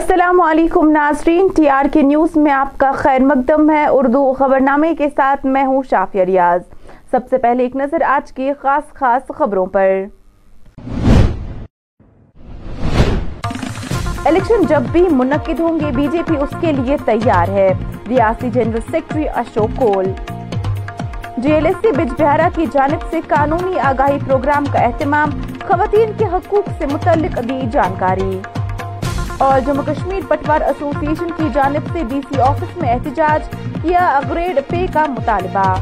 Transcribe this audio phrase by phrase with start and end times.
[0.00, 4.94] السلام علیکم ناظرین، ٹی آر کے نیوز میں آپ کا خیر مقدم ہے۔ اردو خبرنامے
[4.94, 6.60] کے ساتھ میں ہوں شافیہ ریاض۔
[7.10, 9.88] سب سے پہلے ایک نظر آج کی خاص خاص خبروں پر۔
[14.24, 17.72] الیکشن جب بھی منعقد ہوں گے، بی جے پی اس کے لیے تیار ہے۔
[18.08, 20.04] ریاستی general secretary Ashok Koul.
[21.36, 21.92] G L S C
[22.22, 25.30] Bijbehara کی جانب سے قانونی آگاہی پروگرام کا اہتمام،
[25.66, 28.40] خواتین کے حقوق سے متعلق دی جانکاری۔
[29.40, 33.48] اور جموں کشمیر پٹوار ایسوسی ایشن کی جانب سے ڈی سی آفس میں احتجاج
[33.82, 35.74] کیا گریڈ پے کا مطالبہ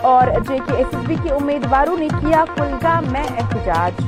[0.00, 4.04] اور جے کے ایس ایس بی کے امیدواروں نے کیا کلگام میں احتجاج۔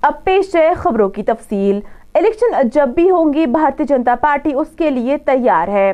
[0.00, 1.80] اب پیش ہے خبروں کی تفصیل۔
[2.14, 5.92] الیکشن جب بھی ہوں گی، بھارتی جنتا پارٹی اس کے لیے تیار ہے۔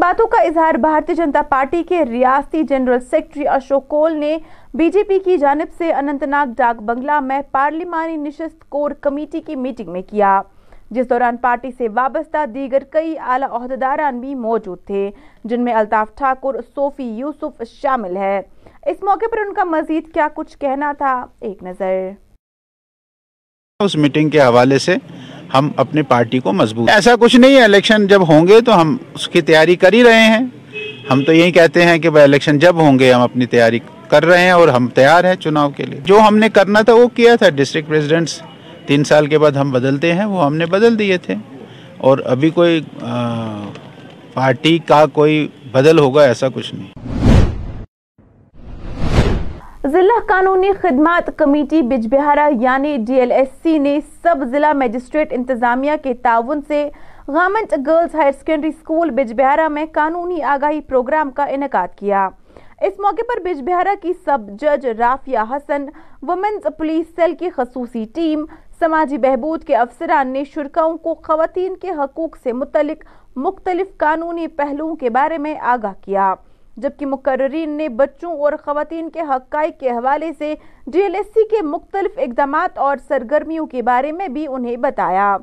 [0.00, 4.36] باتوں کا اظہار بھارتی جنتا پارٹی کے ریاستی جنرل سیکرٹری اشوک کول نے
[4.74, 9.40] بی جے پی کی جانب سے اننت ناگ ڈاک بنگلہ میں پارلیمانی نشست کور کمیٹی
[9.40, 10.40] کی میٹنگ میں کیا۔
[10.90, 15.10] جس دوران پارٹی سے وابستہ دیگر کئی اعلی عہدیداران بھی موجود تھے،
[15.44, 18.40] جن میں الطاف ٹھاکر، صوفی یوسف شامل ہے
[18.86, 22.10] اس موقع پر ان کا مزید کیا کچھ کہنا تھا، ایک نظر۔
[23.80, 24.96] اس میٹنگ کے حوالے سے
[25.54, 28.96] ہم اپنی پارٹی کو مضبوط ایسا کچھ نہیں ہے الیکشن جب ہوں گے تو ہم
[29.14, 30.38] اس کی تیاری کر ہی رہے ہیں۔
[31.10, 33.78] ہم تو یہی کہتے ہیں کہ الیکشن جب ہوں گے، ہم اپنی تیاری
[34.08, 36.94] کر رہے ہیں اور ہم تیار ہیں چناؤ کے لیے۔ جو ہم نے کرنا تھا
[36.94, 38.42] وہ کیا تھا۔ ڈسٹرکٹ پریزیڈنٹس
[38.86, 41.34] تین سال کے بعد ہم بدلتے ہیں، وہ ہم نے بدل دیے تھے۔
[41.96, 42.80] اور ابھی کوئی
[44.34, 47.19] پارٹی کا کوئی بدل ہوگا، ایسا کچھ نہیں۔
[49.84, 55.32] ضلع قانونی خدمات کمیٹی بج بہارا یعنی ڈی ایل ایس سی نے سب ضلع میجسٹریٹ
[55.32, 56.88] انتظامیہ کے تعاون سے
[57.28, 62.28] government girls higher secondary school Bijbehara میں قانونی آگاہی پروگرام کا انعقاد کیا۔
[62.80, 65.86] اس موقع پر بج بہارا کی سب جج Rafia Hassan,
[66.22, 68.44] women's police cell کی خصوصی ٹیم،
[68.80, 73.04] سماجی بہبود کے افسران نے شرکاؤں کو خواتین کے حقوق سے متعلق
[73.36, 76.34] مختلف قانونی پہلوؤں کے بارے میں آگاہ کیا۔
[76.76, 80.54] جبکہ مقررین نے بچوں اور خواتین کے حقائق کے حوالے سے
[80.86, 85.36] ڈی ایل ایس سی کے مختلف اقدامات اور سرگرمیوں کے بارے میں بھی انہیں بتایا۔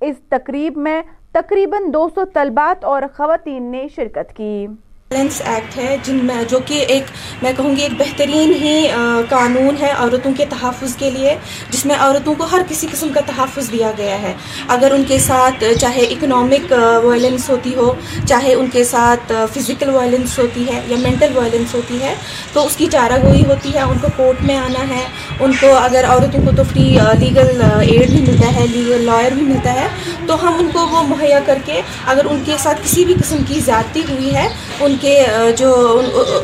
[0.00, 4.66] اس تقریب میں تقریباً دو سو طلبات اور خواتین نے شرکت کی۔
[5.12, 7.04] وائلنس ایکٹ ہے، جن میں جو کہ ایک
[7.42, 8.86] میں کہوں گی ایک بہترین ہی
[9.28, 11.34] قانون ہے عورتوں کے تحفظ کے لیے،
[11.70, 14.32] جس میں عورتوں کو ہر کسی قسم کا تحفظ دیا گیا ہے۔
[14.68, 16.72] اگر ان کے ساتھ چاہے اکنامک
[17.04, 17.92] وائلنس ہوتی ہو،
[18.28, 22.14] چاہے ان کے ساتھ فزیکل وائلنس ہوتی ہے یا مینٹل وائلنس ہوتی ہے،
[22.52, 25.02] تو اس کی چارہ گوئی ہوتی ہے، ان کو کورٹ میں آنا ہے۔
[25.40, 29.42] ان کو اگر عورتوں کو تو فری لیگل ایڈ بھی ملتا ہے لیگل لائر بھی
[29.42, 29.88] ملتا ہے،
[30.26, 33.42] تو ہم ان کو وہ مہیا کر کے اگر ان کے ساتھ کسی بھی قسم
[33.48, 34.48] کی زیادتی ہوئی ہے،
[34.80, 35.14] ان کے
[35.58, 35.70] جو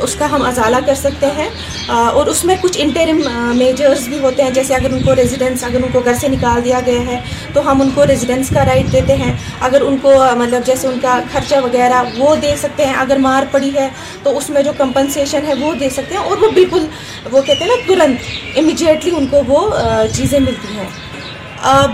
[0.02, 1.48] اس کا ہم ازالہ کر سکتے ہیں
[1.88, 3.20] اور اس میں کچھ انٹرم
[3.56, 6.64] میجرز بھی ہوتے ہیں، جیسے اگر ان کو ریزیڈنس اگر ان کو گھر سے نکال
[6.64, 7.20] دیا گیا ہے،
[7.54, 10.98] تو ہم ان کو ریزیڈنس کا رائٹ دیتے ہیں۔ اگر ان کو مطلب جیسے ان
[11.02, 13.88] کا خرچہ وغیرہ وہ دے سکتے ہیں، اگر مار پڑی ہے،
[14.22, 16.86] تو اس میں جو کمپنسیشن ہے وہ دے سکتے ہیں، اور وہ بالکل
[17.32, 19.68] وہ کہتے ہیں نا، ترنت امیجیٹلی ان کو وہ
[20.12, 20.88] چیزیں ملتی ہیں۔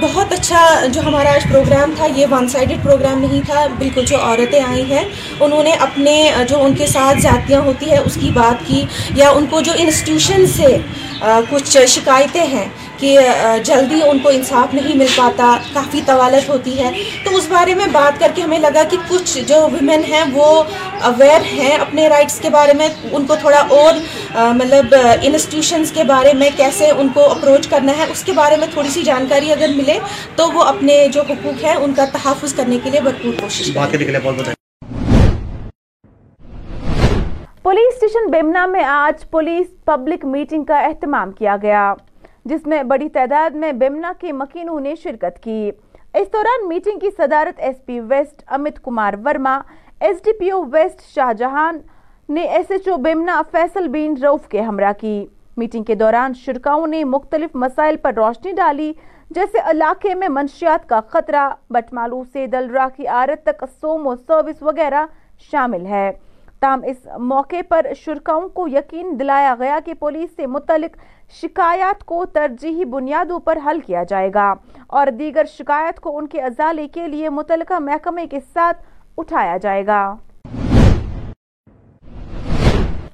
[0.01, 4.17] بہت اچھا جو ہمارا آج پروگرام تھا، یہ ون سائڈڈ پروگرام نہیں تھا۔ بالکل جو
[4.23, 5.05] عورتیں آئی ہیں،
[5.41, 6.17] انہوں نے اپنے
[6.49, 8.85] جو ان کے ساتھ زیادتیاں ہوتی ہے اس کی بات کی،
[9.17, 10.77] یا ان کو جو انسٹیٹیوشن سے
[11.51, 12.67] کچھ شکایتیں ہیں
[12.99, 13.19] کہ
[13.65, 16.91] جلدی ان کو انصاف نہیں مل پاتا کافی طوالت ہوتی ہے۔
[17.25, 20.63] تو اس بارے میں بات کر کے ہمیں لگا کہ کچھ جو ویمن ہیں وہ
[21.03, 23.95] اویئر ہیں اپنے رائٹس کے بارے میں ان کو تھوڑا اور
[24.55, 28.67] مطلب انسٹیٹیوشنس کے بارے میں کیسے ان کو اپروچ کرنا ہے اس کے بارے میں
[28.73, 29.99] تھوڑی سی جانکاری اگر ملے
[30.37, 33.71] تو وہ اپنے جو حقوق ہیں ان کا تحفظ کرنے کے لیے بھرپور کوشش
[37.63, 41.95] پولیس اسٹیشن بیمنا میں آج پولیس پبلک میٹنگ کا اہتمام کیا گیا۔
[42.45, 45.71] جس میں بڑی تعداد میں بیمنا کے مکینوں نے شرکت کی۔
[46.15, 49.61] اس دوران میٹنگ کی صدارت S P west Amit Kumar Verma,
[50.01, 51.79] S D P O west Shah Jahan
[52.29, 55.27] نے S H O Bemina Faisal bin Rauf کے ہمراہ کی۔
[55.57, 58.93] میٹنگ کے دوران شرکاؤں نے مختلف مسائل پر روشنی ڈالی،
[59.31, 65.07] جیسے علاقے میں منشیات کا خطرہ بٹمالو سے دلرا کی آرت تک سومو سروس وغیرہ
[65.51, 66.11] شامل ہے۔
[66.61, 70.97] تاہم، اس موقع پر شرکاؤں کو یقین دلایا گیا کہ پولیس سے متعلق
[71.43, 74.55] شکایات کو ترجیحی بنیادوں پر حل کیا جائے گا
[74.87, 78.83] اور دیگر شکایت کو ان کے ازالے کے لیے متعلقہ محکمے کے ساتھ
[79.19, 80.15] اٹھایا جائے گا۔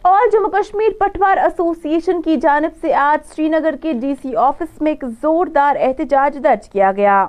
[0.03, 4.37] اور جموں کشمیر پٹوار ایسوسی ایشن کی جانب سے آج سری نگر کے ڈی سی
[4.37, 7.27] آفس میں ایک زوردار احتجاج درج کیا گیا۔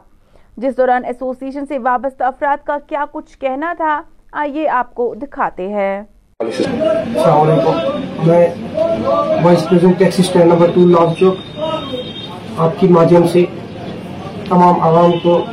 [0.58, 4.02] جس دوران ایسوسی ایشن سے وابستہ افراد کا کیا کچھ کہنا تھا،
[4.32, 6.04] آئیے آپ کو دکھاتے ہیں۔
[6.40, 8.48] السلام علیکم۔ میں
[9.44, 11.62] vice president taxi stand number two Lal Chowk.
[12.58, 13.46] آپ کی مادھیم سے
[14.50, 15.46] تمام عوام کو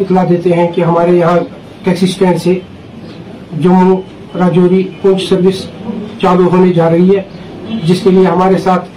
[0.00, 1.38] اطلاع دیتے ہیں کہ ہمارے یہاں
[1.84, 2.58] ٹیکسی اسٹینڈ سے
[3.60, 3.96] جموں
[4.38, 5.64] راجوری کوچ سروس
[6.22, 7.22] چالو ہونے جا رہی ہے،
[7.84, 8.88] جس کے لیے ہمارے ساتھ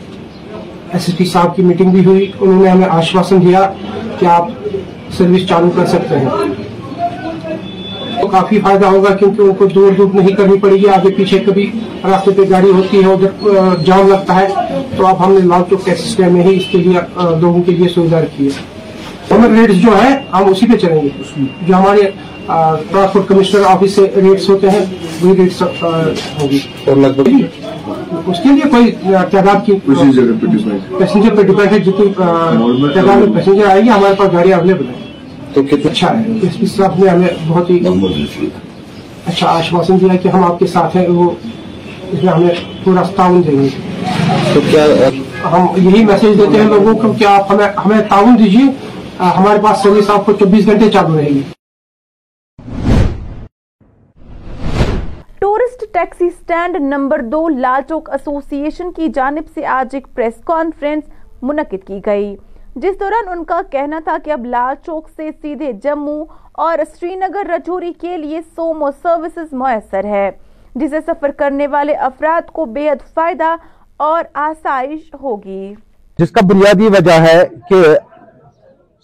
[0.93, 3.71] ایس ایس پی صاحب کی میٹنگ بھی ہوئی۔ انہوں نے ہمیں آشواسن دیا
[4.19, 4.47] کہ آپ
[5.17, 6.29] سروس چالو کر سکتے ہیں۔
[8.31, 11.69] کافی فائدہ ہوگا کیونکہ ان کو دور دور نہیں کرنی پڑے گی آگے پیچھے کبھی
[12.03, 14.47] راستے پہ گاڑی ہوتی ہے ادھر جام لگتا ہے
[14.97, 16.99] تو اب ہم نے لال چوک ٹیکسی اسٹینڈ میں ہی اس کے لیے
[17.41, 18.79] لوگوں کے لیے سویدھا رکھی ہے۔
[19.35, 21.09] ہمیں ریٹس جو ہے ہم اسی پہ چلیں گے۔
[21.67, 22.01] جو ہمارے
[22.91, 24.85] ٹرانسپورٹ کمشنر آفس سے ریٹس ہوتے ہیں
[25.21, 26.59] وہی ریٹس ہوگی۔
[28.27, 28.91] اس کے لیے کوئی
[29.31, 34.53] تعداد کی پیسنجر پہ ڈیپینڈ ہے۔ جتنی تعداد میں پیسنجر آئے گی ہمارے پاس گاڑی
[34.53, 34.98] اویلیبل ہے
[35.59, 36.23] تو کتنا اچھا ہے
[36.61, 37.79] اس صاحب نے ہمیں بہت ہی
[39.25, 41.29] اچھا آشواسن دیا کہ ہم آپ کے ساتھ ہیں وہ
[42.11, 42.53] اس میں ہمیں
[42.83, 43.67] پورا تعاون دیں گے۔
[44.53, 44.85] تو کیا
[45.51, 48.65] ہم یہی میسج دیتے ہیں لوگوں کو کہ آپ ہمیں ہمیں تعاون دیجیے
[49.19, 51.41] ہمارے پاس سروس آپ کو چوبیس گھنٹے چالو رہے گی
[55.39, 60.33] ٹورسٹ ٹیکسی سٹینڈ نمبر دو لال چوک ایسوسی ایشن کی جانب سے آج ایک پریس
[60.45, 61.03] کانفرنس
[61.41, 62.35] منعقد کی گئی۔
[62.81, 66.23] جس دوران ان کا کہنا تھا کہ اب لال چوک سے سیدھے جموں
[66.65, 70.29] اور سری نگر رجوری کے لیے سومو سروسز میسر ہے،
[70.75, 73.55] جسے سفر کرنے والے افراد کو بے حد فائدہ
[73.97, 75.73] اور آسائش ہوگی۔
[76.19, 77.81] جس کا بنیادی وجہ ہے کہ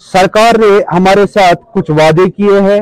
[0.02, 2.80] سرکار نے ہمارے ساتھ کچھ وعدے کیے ہیں۔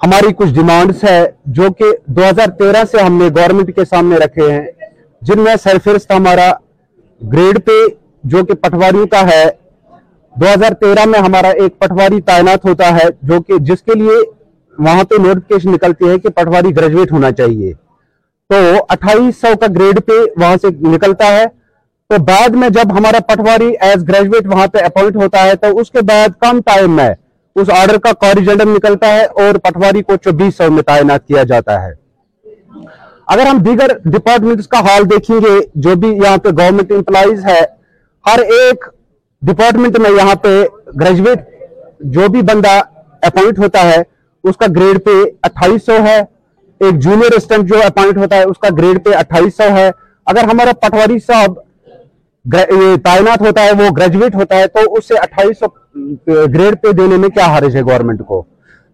[0.00, 1.20] ہماری کچھ ڈیمانڈز ہے
[1.58, 4.66] جو کہ دو ہزار تیرہ سے ہم نے گورنمنٹ کے سامنے رکھے ہیں،
[5.22, 6.50] جن میں سرفرست ہمارا
[7.20, 7.78] گریڈ پہ
[8.24, 9.44] جو کہ پٹواریوں کا ہے
[10.40, 14.16] دو ہزار تیرہ میں ہمارا ایک پٹواری تعینات ہوتا ہے جو کہ جس کے لیے
[14.78, 17.72] وہاں پہ نوٹیفکیشن نکلتی ہے کہ پٹواری گریجویٹ ہونا چاہیے۔
[18.50, 18.56] تو
[18.88, 21.44] اٹھائیس سو کا گریڈ پہ وہاں سے نکلتا ہے۔
[22.10, 25.90] تو بعد میں جب ہمارا پٹواری ایز گریجویٹ وہاں پہ اپوائنٹ ہوتا ہے تو اس
[25.90, 27.08] کے بعد کم ٹائم میں
[27.56, 31.82] اس آرڈر کا کوریجنڈم نکلتا ہے اور پٹواری کو چوبیس سو میں تعینات کیا جاتا
[31.82, 31.92] ہے۔
[33.26, 37.60] اگر ہم دیگر ڈپارٹمنٹس کا حال دیکھیں گے، جو بھی یہاں پہ گورنمنٹ امپلائیز ہے،
[38.24, 38.84] ہر ایک
[39.46, 40.64] ڈپارٹمنٹ میں یہاں پہ
[41.00, 41.38] گریجویٹ
[42.14, 42.80] جو بھی بندہ
[43.22, 44.02] اپوائنٹ ہوتا ہے،
[44.44, 45.10] اس کا گریڈ پہ
[45.42, 46.18] اٹھائیس سو ہے۔
[46.80, 49.90] ایک جونیئر اسٹینٹ جو اپوائنٹ ہوتا ہے، اس کا گریڈ پہ اٹھائیس سو ہے۔
[50.26, 51.58] اگر ہمارا پٹواری صاحب
[53.04, 55.66] تعینات ہوتا ہے، وہ گریجویٹ ہوتا ہے، تو اس سے اٹھائیس سو
[56.54, 58.42] گریڈ پہ دینے میں کیا حرج ہے گورنمنٹ کو؟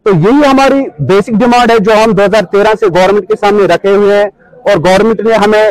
[0.07, 3.67] تو یہی ہماری بیسک ڈیمانڈ ہے جو ہم دو ہزار تیرہ سے گورنمنٹ کے سامنے
[3.75, 4.29] رکھے ہوئے ہیں۔
[4.65, 5.69] اور گورنمنٹ نے ہمیں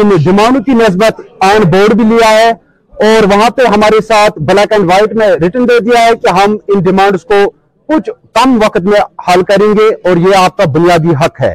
[0.00, 2.52] ان ڈیمانڈ کی نسبت آن بورڈ بھی لیا ہے۔
[3.00, 6.56] اور وہاں پہ ہمارے ساتھ بلیک اینڈ وائٹ میں ریٹن دے دیا ہے کہ ہم
[6.68, 7.50] ان ڈیمانڈز کو
[7.86, 11.54] کچھ کم وقت میں حل کریں گے اور یہ آپ کا بنیادی حق ہے۔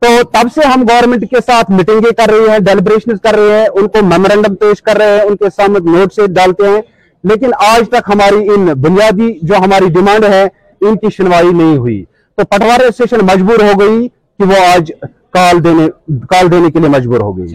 [0.00, 3.66] تو تب سے ہم گورنمنٹ کے ساتھ میٹنگیں کر رہے ہیں ڈیلیبریشن کر رہے ہیں،
[3.66, 6.82] ان کو میمورینڈم پیش کر رہے ہیں، ان کے سامنے نوٹ سے ڈالتے ہیں۔
[7.24, 10.42] لیکن آج تک ہماری ان بنیادی جو ہماری ڈیمانڈ ہے،
[10.80, 12.04] ان کی سنوائی نہیں ہوئی۔
[12.36, 14.92] تو پٹوار ایسوسیشن مجبور ہو گئی کہ وہ آج
[15.30, 17.46] کال دینے کال دینے کے لیے مجبور ہو گئی۔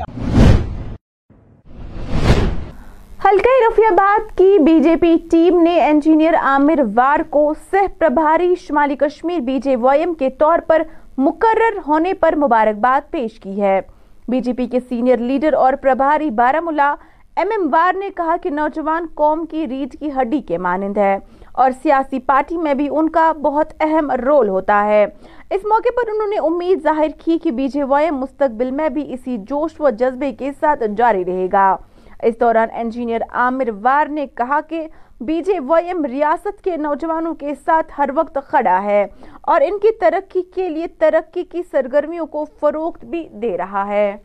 [3.29, 8.55] حلقہ رفی آباد کی بی جے پی ٹیم نے انجینئر عامر وار کو سہ پربھاری
[8.55, 10.81] شمالی Kashmir B J Y M کے طور پر
[11.17, 13.81] مقرر ہونے پر مبارکباد پیش کی ہے۔
[14.27, 16.95] بی جے پی کے سینئر لیڈر اور پربھاری بارہ ملا
[17.35, 21.17] ایم ایم وار نے کہا کہ نوجوان قوم کی ریڑھ کی ہڈی کے مانند ہے
[21.51, 25.05] اور سیاسی پارٹی میں بھی ان کا بہت اہم رول ہوتا ہے۔
[25.51, 29.13] اس موقع پر انہوں نے امید ظاہر کی کہ بی جے وائی مستقبل میں بھی
[29.13, 31.75] اسی جوش و جذبے کے ساتھ جاری رہے گا۔
[32.23, 34.87] اس دوران انجینئر عامر وار نے کہا کہ
[35.21, 39.05] بی جے وائی ایم ریاست کے نوجوانوں کے ساتھ ہر وقت کھڑا ہے
[39.41, 44.15] اور ان کی ترقی کے لیے ترقی کی سرگرمیوں کو فروخت بھی دے رہا ہے۔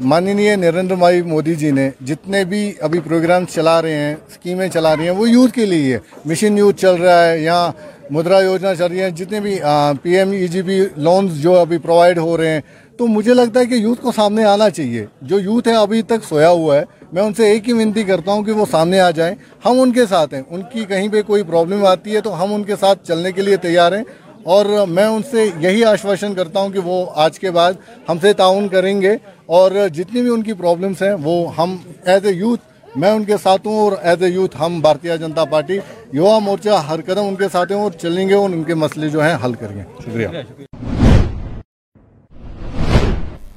[0.00, 4.96] ماننی نریندر بھائی مودی جی نے جتنے بھی ابھی پروگرام چلا رہے ہیں اسکیمیں چلا
[4.96, 7.70] رہی ہیں، وہ یوتھ کے لیے ہے۔ مشن یوتھ چل رہا ہے، یہاں
[8.10, 9.58] مدرا یوجنا چل رہی ہے جتنے بھی
[10.02, 12.60] P M, E G B loans جو ابھی پروائیڈ ہو رہے ہیں
[12.96, 16.24] تو مجھے لگتا ہے کہ یوتھ کو سامنے آنا چاہیے۔ جو یوتھ ہے ابھی تک
[16.28, 19.10] سویا ہوا ہے، میں ان سے ایک ہی ونتی کرتا ہوں کہ وہ سامنے آ
[19.10, 19.34] جائیں۔
[19.64, 22.54] ہم ان کے ساتھ ہیں۔ ان کی کہیں پہ کوئی پرابلم آتی ہے تو ہم
[22.54, 24.04] ان کے ساتھ چلنے کے لیے تیار ہیں۔
[24.42, 27.72] اور میں ان سے یہی آشواشن کرتا ہوں کہ وہ آج کے بعد
[28.08, 32.26] ہم سے تعاون کریں گے۔ اور جتنی بھی ان کی پرابلمس ہیں، وہ ہم ایز
[32.26, 32.60] اے یوتھ
[32.98, 35.78] میں ان کے ساتھ ہوں اور ایز اے یوتھ ہم بھارتیہ جنتا پارٹی،
[36.12, 39.08] یووا مورچہ ہر قدم ان کے ساتھ ہیں اور چلیں گے اور ان کے مسئلے
[39.08, 40.28] جو ہیں حل کریں گے۔ شکریہ۔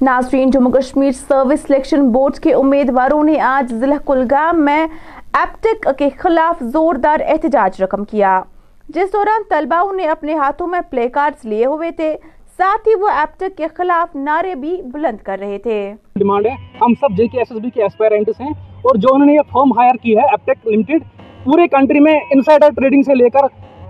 [0.00, 4.86] ناظرین، Jammu Kashmir service selection board کے امیدواروں نے آج ضلع کلگام میں
[5.34, 8.42] ایپٹک کے خلاف زوردار احتجاج رقم کیا۔
[8.88, 12.16] جس دوران طلباؤں نے اپنے ہاتھوں میں پلے کارڈز لیے ہوئے تھے،
[12.58, 16.52] ساتھ ہی وہ ایپٹک کے خلاف نعرے بھی بلند کر رہے تھے۔ ڈیمانڈ ہے۔
[16.82, 18.50] ہم سب جے کے ایس ایس بی کے ایسپائرنٹس ہیں
[18.82, 21.02] اور جو انہوں نے یہ فرم ہائر کی ہے ایپٹیک لمیٹڈ،
[21.44, 23.46] پورے کنٹری میں انسائیڈر ٹریڈنگ سے لے کر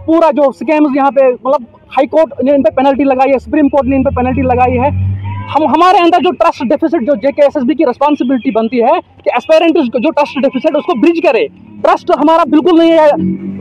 [0.06, 1.62] پورا جو سکیمز یہاں پہ مطلب
[1.96, 4.78] ہائی کورٹ نے ان پہ پینلٹی لگائی ہے، سپریم کورٹ نے ان پہ پینلٹی لگائی
[4.78, 5.17] ہے۔
[5.48, 8.82] ہم ہمارے اندر جو ٹرسٹ ڈیفیسٹ جو J K S S B کی ریسپانسبلٹی بنتی
[8.82, 11.46] ہے کہ اسپیرنٹ جو ٹرسٹ ڈیفیسٹ اس کو برج کرے.
[11.82, 13.06] ٹرسٹ ہمارا بالکل نہیں ہے.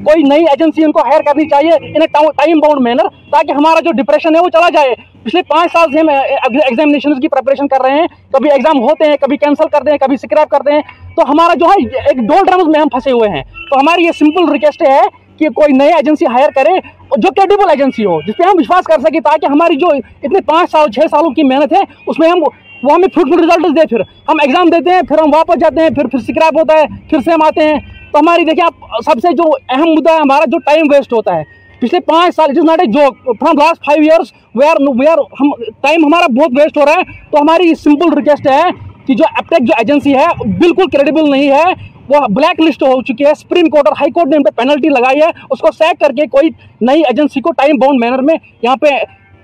[0.06, 3.92] کوئی نئی ایجنسی ان کو ہائر کرنی چاہیے ان ٹائم باؤنڈ مینر تاکہ ہمارا جو
[3.98, 4.94] ڈپریشن ہے وہ چلا جائے.
[5.24, 8.08] پچھلے پانچ سال سے ہم ایگزامینیشن کی پریپریشن کر رہے ہیں.
[8.32, 10.82] کبھی ایگزام ہوتے ہیں، کبھی کینسل کر دیں کبھی اسکریپ کر دیں
[11.16, 13.44] تو ہمارا جو ہے، ایک ڈول ڈرمز میں ہم پھنسے ہوئے ہیں.
[13.70, 15.00] تو ہماری یہ سمپل ریکویسٹ ہے
[15.40, 16.80] کہ کوئی نئی ایجنسی ہائر کرے
[17.18, 20.72] جو کریڈیبل ایجنسی ہو، جس پہ ہم وشواس کر سکیں تاکہ ہماری جو اتنے پانچ
[20.72, 22.44] سال، چھ سالوں کی محنت ہے، اس میں ہم
[22.84, 25.90] وہ ہمیں فروٹفل ریزلٹ دے پھر ہم ایگزام دیتے ہیں، پھر ہم واپس جاتے ہیں،
[25.90, 27.80] پھر پھر اسکریپ ہوتا ہے، پھر سے ہم آتے ہیں۔
[28.12, 31.36] تو ہماری دیکھیں، آپ سب سے جو اہم مدعا ہے، ہمارا جو ٹائم ویسٹ ہوتا
[31.36, 31.44] ہے۔
[31.80, 35.52] پچھلے پانچ سال it is not a joke from last five years where where ہم
[35.82, 38.62] ٹائم ہمارا بہت ویسٹ ہو رہا ہے۔ تو ہماری سمپل ریکویسٹ ہے
[39.06, 40.26] کہ جو ایپٹیک جو ایجنسی ہے
[40.60, 41.64] بالکل کریڈیبل نہیں ہے۔
[42.10, 44.90] وہ بلیک لسٹ ہو چکی ہے۔ سپریم کورٹ اور ہائی کورٹ نے ان پہ پینلٹی
[44.90, 46.50] لگائی ہے۔ اس کو سیک کر کے کوئی
[46.82, 48.94] نئی ایجنسی کو ٹائم باؤنڈ مینر میں یہاں پہ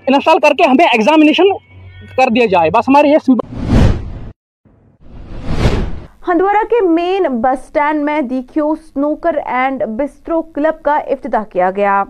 [0.08, 1.52] انسٹال کر کے ہمیں ایگزامینیشن
[2.18, 3.52] کر دیا جائے۔ بس ہماری یہ سمپل
[6.28, 12.04] ہندوارہ کے مین بس سٹینڈ میں دیکھیو سنوکر اینڈ بسٹرو کلب کا افتتاح کیا گیا۔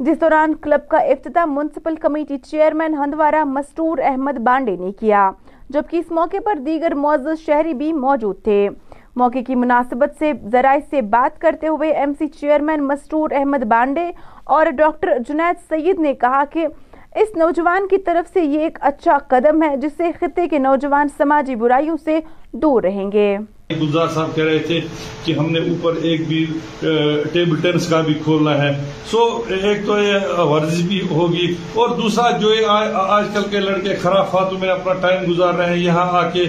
[0.00, 5.30] جس دوران کلب کا افتتاح municipal committee chairman Handwara Mastoor Ahmad Bandey نے کیا،
[5.70, 8.68] جبکہ اس موقع پر دیگر معزز شہری بھی موجود تھے۔
[9.18, 14.10] موقع کی مناسبت سے ذرائع سے بات کرتے ہوئے M C chairman Mastoor Ahmad Bandey
[14.44, 16.66] اور ڈاکٹر جنید سید نے کہا کہ
[17.14, 21.08] اس نوجوان کی طرف سے یہ ایک اچھا قدم ہے جس سے خطے کے نوجوان
[21.16, 22.18] سماجی برائیوں سے
[22.52, 23.36] دور رہیں گے۔
[23.70, 24.80] گلزار صاحب کہہ رہے تھے
[25.24, 26.46] کہ ہم نے اوپر ایک بھی
[27.32, 32.30] ٹیبل ٹینس کا بھی کھولنا ہے۔ سو، ایک تو یہ ورزش بھی ہوگی۔ اور دوسرا،
[32.30, 32.54] جو
[32.94, 36.44] آج کل کے لڑکے خراب میں اپنا ٹائم گزار رہے ہیں، یہاں آ کے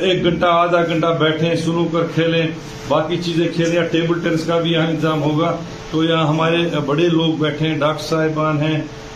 [0.00, 2.46] ایک گھنٹہ، آدھا گھنٹہ بیٹھیں، سنو کر کھیلیں۔
[2.88, 5.56] باقی چیزیں کھیلیں یا ٹیبل ٹینس کا بھی یہاں انتظام ہوگا۔
[5.90, 8.80] تو یہاں ہمارے بڑے لوگ بیٹھے ہیں، ڈاکٹر صاحبان ہیں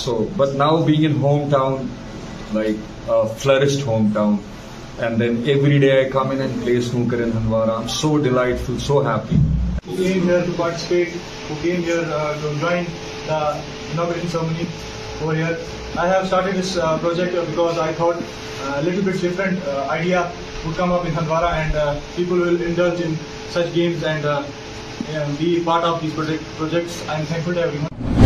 [0.00, 1.86] So, but now being in hometown,
[2.54, 2.76] like
[3.06, 4.40] a flourished hometown,
[4.98, 7.80] and then every day I come in and play snooker in Handwara.
[7.80, 9.38] I'm so delightful, so happy.
[9.84, 11.08] Who came here to participate,
[11.48, 12.86] who came here uh, to join
[13.26, 14.66] the inauguration ceremony
[15.20, 15.58] over here.
[15.98, 19.86] I have started this uh, project because I thought uh, a little bit different uh,
[19.90, 20.32] idea
[20.64, 23.18] would come up in Handwara and uh, people will indulge in
[23.50, 24.46] such games and uh,
[25.10, 27.06] yeah, be part of these project, projects.
[27.06, 28.19] I'm thankful to everyone.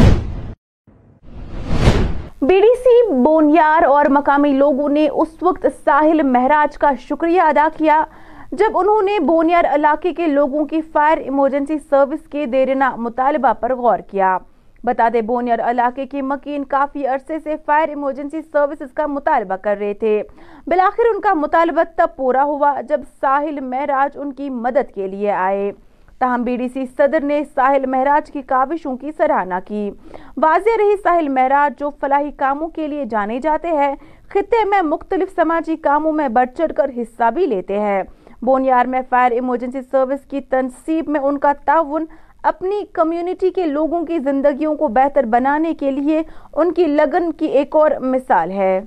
[3.22, 8.04] بونیار اور مقامی لوگوں نے اس وقت ساحل مہراج کا شکریہ ادا کیا،
[8.52, 13.74] جب انہوں نے بونیار علاقے کے لوگوں کی فائر ایمرجنسی سروس کے دیرینہ مطالبہ پر
[13.74, 14.38] غور کیا۔
[14.84, 19.76] بتا دے بونیار علاقے کے مکین کافی عرصے سے فائر ایمرجنسی سروسز کا مطالبہ کر
[19.80, 20.22] رہے تھے۔
[20.66, 25.30] بلاخر ان کا مطالبہ تب پورا ہوا جب ساحل مہراج ان کی مدد کے لیے
[25.30, 25.72] آئے۔
[26.18, 29.90] تاہم بی ڈی سی صدر نے ساحل مہراج کی کاوشوں کی سراہنا کی۔
[30.36, 33.94] واضح رہی ساحل مہراج جو فلاحی کاموں کے لیے جانے جاتے ہیں،
[34.28, 38.02] خطے میں مختلف سماجی کاموں میں بڑھ چڑھ کر حصہ بھی لیتے ہیں۔
[38.42, 42.04] بونیار میں فائر ایمرجنسی سروس کی تنصیب میں ان کا تعاون،
[42.42, 47.46] اپنی کمیونٹی کے لوگوں کی زندگیوں کو بہتر بنانے کے لیے ان کی لگن کی
[47.46, 48.80] ایک اور مثال ہے۔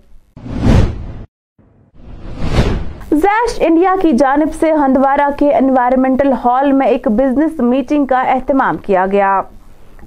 [3.21, 8.77] زیش انڈیا کی جانب سے ہندوارہ کے انوائرمنٹل ہال میں ایک بزنس میٹنگ کا اہتمام
[8.77, 9.41] کیا گیا،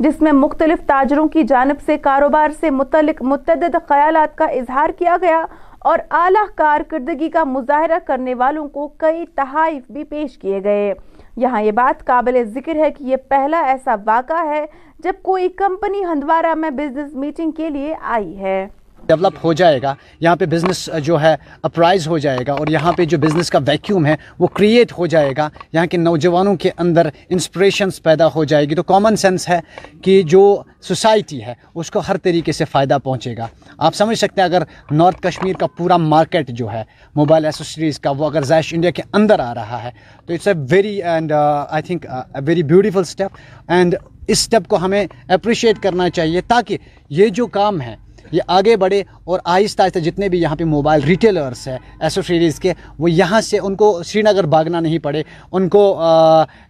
[0.00, 5.16] جس میں مختلف تاجروں کی جانب سے کاروبار سے متعلق متعدد خیالات کا اظہار کیا
[5.22, 5.44] گیا
[5.78, 10.92] اور اعلیٰ کارکردگی کا مظاہرہ کرنے والوں کو کئی تحائف بھی پیش کیے گئے۔
[11.36, 14.64] یہاں یہ بات قابل ذکر ہے کہ یہ پہلا ایسا واقعہ ہے
[15.04, 18.66] جب کوئی کمپنی ہندوارہ میں بزنس میٹنگ کے لیے آئی ہے۔
[19.10, 22.92] ڈیولپ ہو جائے گا، یہاں پہ بزنس جو ہے اپرائز ہو جائے گا اور یہاں
[22.96, 26.70] پہ جو بزنس کا ویکیوم ہے وہ کریٹ ہو جائے گا، یہاں کے نوجوانوں کے
[26.78, 29.60] اندر انسپریشنس پیدا ہو جائے گی۔ تو کامن سینس ہے
[30.02, 30.42] کہ جو
[30.82, 33.46] سوسائٹی ہے اس کو ہر طریقے سے فائدہ پہنچے گا۔
[33.78, 36.82] آپ سمجھ سکتے ہیں اگر نارتھ کشمیر کا پورا مارکیٹ جو ہے
[37.14, 39.90] موبائل ایسوسریز کا، وہ اگر زیش انڈیا کے اندر آ رہا ہے،
[40.26, 42.06] تو it's a very and I think
[42.46, 43.30] very beautiful step
[43.68, 43.94] and
[44.28, 46.78] us step کو ہمیں اپریشیٹ کرنا چاہیے تاکہ
[47.10, 47.94] یہ جو کام ہے
[48.32, 52.72] یہ آگے بڑھے اور آہستہ آہستہ جتنے بھی یہاں پہ موبائل ریٹیلرس ہیں ایسوسیریز کے،
[52.98, 55.22] وہ یہاں سے ان کو سری نگر بھاگنا نہیں پڑے،
[55.52, 55.82] ان کو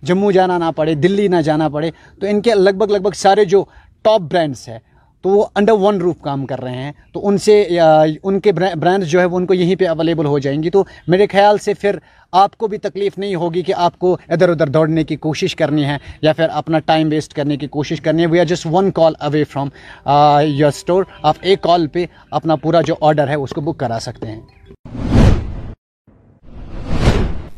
[0.03, 1.91] جموں جانا نہ پڑے، دلی نہ جانا پڑے۔
[2.21, 3.65] تو ان کے لگ بھگ لگ بھگ سارے جو
[4.03, 4.79] ٹاپ برانڈس ہیں
[5.23, 7.65] تو وہ انڈر ون روف کام کر رہے ہیں۔ تو ان سے
[8.23, 10.85] ان کے برانڈ جو ہے وہ ان کو یہیں پہ اویلیبل ہو جائیں گی۔ تو
[11.09, 11.99] میرے خیال سے پھر
[12.33, 15.85] آپ کو بھی تکلیف نہیں ہوگی کہ آپ کو ادھر ادھر دوڑنے کی کوشش کرنی
[15.85, 18.91] ہے یا پھر اپنا ٹائم ویسٹ کرنے کی کوشش کرنی ہے۔ We are just one
[18.91, 19.69] call away from
[20.45, 23.99] your store آپ ایک کال پہ اپنا پورا جو آرڈر ہے اس کو بک کرا
[24.01, 24.41] سکتے ہیں۔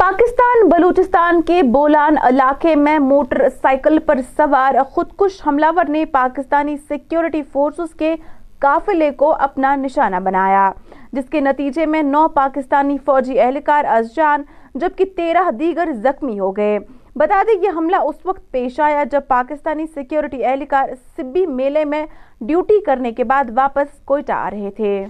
[0.02, 7.42] پاکستان، بلوچستان کے بولان علاقے میں موٹر سائیکل پر سوار خودکش حملہ نے پاکستانی سیکیورٹی
[7.52, 8.14] فورسز کے
[8.60, 10.70] قافلے کو اپنا نشانہ بنایا،
[11.12, 14.42] جس کے نتیجے میں نو پاکستانی فوجی اہلکار از جان
[14.74, 16.78] جبکہ تیرہ دیگر زخمی ہو گئے۔
[17.16, 22.06] بتا دیں یہ حملہ اس وقت پیش آیا جب پاکستانی سیکیورٹی اہلکار سبی میلے میں
[22.40, 25.04] ڈیوٹی کرنے کے بعد واپس کوئٹہ آ رہے تھے۔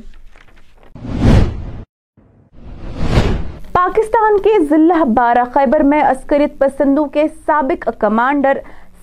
[3.82, 8.58] پاکستان کے ضلع بارہ خیبر میں عسکریت پسندوں کے سابق کمانڈر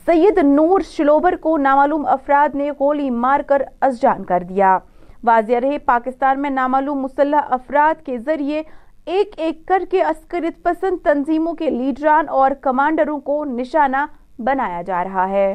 [0.06, 4.78] سید نور شلوبر کو نامعلوم افراد نے گولی مار کر ازجان کر دیا۔
[5.24, 8.62] واضح رہے پاکستان میں نامعلوم مسلح افراد کے ذریعے
[9.06, 14.06] ایک ایک کر کے عسکریت پسند تنظیموں کے لیڈران اور کمانڈروں کو نشانہ
[14.40, 15.54] بنایا جا رہا ہے۔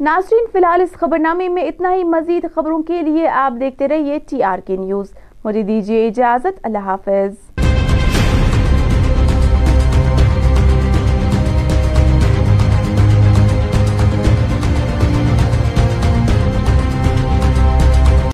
[0.00, 4.18] ناظرین، فی الحال اس خبرنامے میں اتنا ہی، مزید خبروں کے لیے آپ دیکھتے رہیے
[4.30, 5.12] ٹی آر کے نیوز۔
[5.44, 7.53] مجھے دیجیے اجازت اللہ حافظ۔